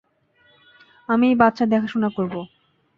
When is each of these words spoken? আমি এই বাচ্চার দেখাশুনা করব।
আমি 1.09 1.25
এই 1.29 1.35
বাচ্চার 1.35 1.67
দেখাশুনা 1.69 2.09
করব। 2.09 2.33